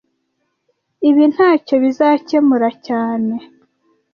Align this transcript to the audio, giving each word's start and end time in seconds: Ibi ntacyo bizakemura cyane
Ibi 1.09 1.23
ntacyo 1.33 1.75
bizakemura 1.83 2.69
cyane 2.87 3.33